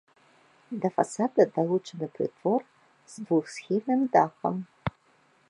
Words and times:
Да 0.85 0.89
фасада 0.95 1.45
далучаны 1.57 2.07
прытвор 2.15 2.61
з 3.17 3.27
двухсхільным 3.27 4.01
дахам. 4.19 4.55